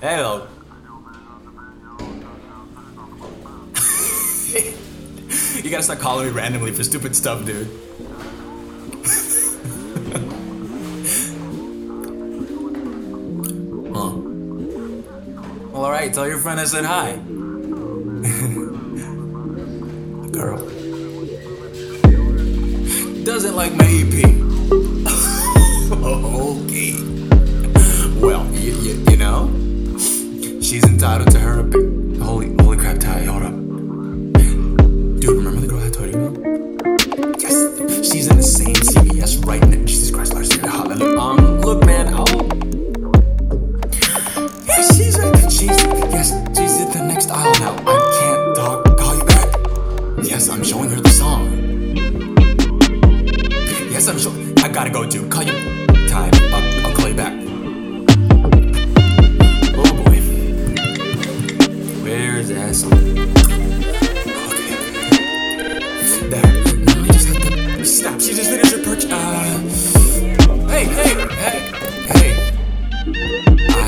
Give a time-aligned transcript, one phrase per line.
[0.00, 0.48] Hello.
[5.62, 7.66] you gotta start calling me randomly for stupid stuff, dude.
[13.92, 14.12] huh.
[15.68, 17.16] Well, alright, tell your friend I said hi.
[20.32, 20.66] Girl.
[23.22, 24.24] Doesn't like my EP.
[25.92, 26.94] okay.
[28.18, 28.72] Well, you,
[29.10, 29.50] you know,
[30.70, 32.20] she's entitled to her opinion.
[32.20, 33.50] Holy, holy crap, Ty, hold up.
[35.20, 37.40] Dude, remember the girl I told you about?
[37.40, 39.84] Yes, she's in the same CVS right now.
[39.84, 41.18] Jesus Christ, Lord, hallelujah.
[41.18, 42.24] Um, look, man, I'll.
[44.68, 45.52] Yeah, she's right.
[45.52, 45.76] She's
[46.14, 47.74] yes, she's at the next aisle now.
[47.84, 48.96] I can't talk.
[48.96, 49.48] Call you back.
[50.22, 51.50] Yes, I'm showing her the song.
[53.90, 54.56] Yes, I'm showing.
[54.60, 55.32] I gotta go, dude.
[55.32, 55.79] Call you.
[68.30, 69.06] She just finished her perch.
[69.06, 69.58] Uh.
[70.68, 71.58] Hey, hey, hey,
[72.06, 72.32] hey.
[73.68, 73.80] I.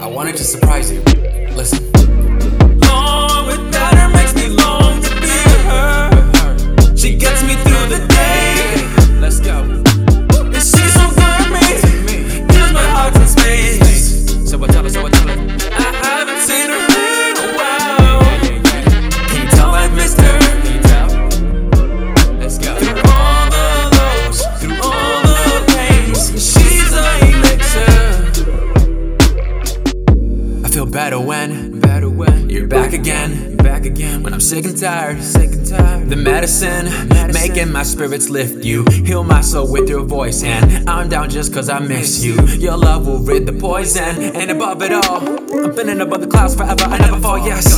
[0.02, 1.00] I wanted to surprise you.
[1.54, 2.03] Listen.
[30.94, 34.22] Better when, better when you're back again, you're back again.
[34.22, 36.08] When I'm sick and tired, sick and tired.
[36.08, 36.86] The medicine,
[37.32, 41.52] making my spirits lift you, heal my soul with your voice, and I'm down just
[41.52, 42.40] cause I miss you.
[42.46, 45.28] Your love will rid the poison, and above it all,
[45.64, 46.84] I'm feeling above the clouds forever.
[46.84, 47.76] I never fall, oh, yes.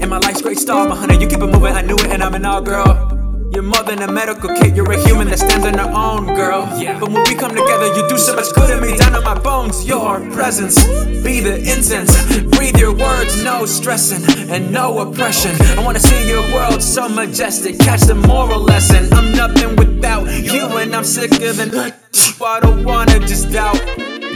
[0.00, 1.74] And my life's great star, my honey, you keep it moving.
[1.74, 3.11] I knew it, and I'm an all girl.
[3.52, 6.62] You're more than a medical kit, you're a human that stands on her own, girl.
[6.80, 6.98] Yeah.
[6.98, 8.96] But when we come together, you do so much good to me.
[8.96, 10.82] Down on my bones, your presence.
[11.22, 12.16] Be the incense.
[12.56, 15.54] Breathe your words, no stressing and no oppression.
[15.78, 17.78] I wanna see your world so majestic.
[17.78, 19.12] Catch the moral lesson.
[19.12, 23.80] I'm nothing without you, and I'm sicker than I don't wanna just doubt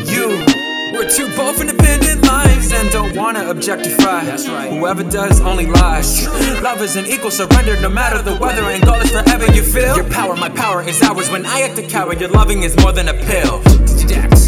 [0.04, 0.55] you.
[0.96, 4.24] We're two both independent lives and don't wanna objectify.
[4.24, 4.70] That's right.
[4.72, 6.26] Whoever does only lies.
[6.62, 9.94] Love is an equal surrender no matter the weather, and God is forever you feel.
[9.94, 11.30] Your power, my power is ours.
[11.30, 13.60] When I act a coward, your loving is more than a pill.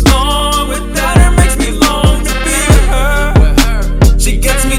[0.06, 2.56] Long without her makes me long to be
[3.40, 4.18] with her.
[4.18, 4.78] She gets me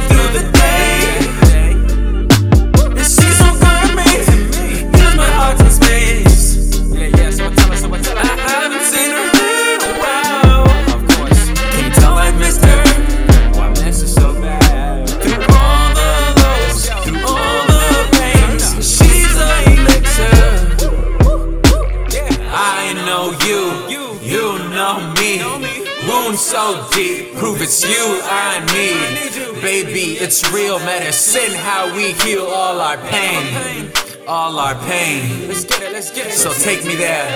[26.70, 29.62] so deep, prove it's you I need.
[29.62, 33.92] Baby, it's real medicine how we heal all our pain.
[34.28, 35.48] All our pain.
[35.48, 36.34] Let's get it, let's get it.
[36.34, 37.28] So take me there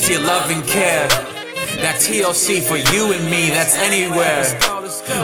[0.00, 1.06] to your loving care.
[1.82, 4.44] That TLC for you and me, that's anywhere.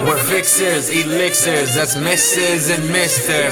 [0.06, 2.75] We're fixers, elixirs, that's Mrs.
[2.75, 3.50] and Mr.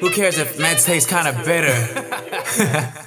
[0.00, 2.92] Who cares if meds taste kinda bitter?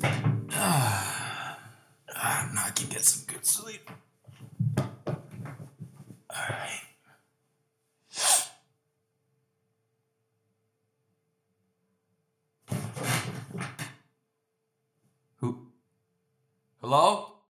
[0.02, 1.56] Now
[2.66, 3.90] I can get some good sleep.
[6.30, 6.80] Alright.
[15.36, 15.66] Who?
[16.80, 17.32] Hello?